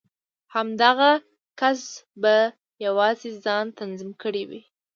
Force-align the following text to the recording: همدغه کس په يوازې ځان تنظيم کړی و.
همدغه 0.55 1.11
کس 1.59 1.81
په 2.21 2.33
يوازې 2.85 3.29
ځان 3.45 3.65
تنظيم 3.79 4.11
کړی 4.23 4.43
و. 4.49 4.51